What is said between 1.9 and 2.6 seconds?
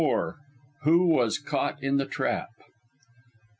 THE TRAP.